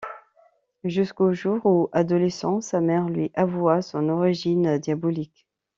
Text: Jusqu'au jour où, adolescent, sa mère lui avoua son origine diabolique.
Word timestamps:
Jusqu'au 0.83 1.31
jour 1.31 1.63
où, 1.63 1.87
adolescent, 1.91 2.59
sa 2.59 2.81
mère 2.81 3.07
lui 3.07 3.29
avoua 3.35 3.83
son 3.83 4.09
origine 4.09 4.79
diabolique. 4.79 5.47